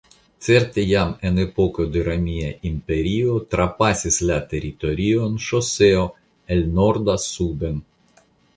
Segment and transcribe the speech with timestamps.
[0.43, 6.09] Certe jam en epoko de Romia Imperio trapasis la teritorion ŝoseo
[6.57, 7.81] el nordo suden.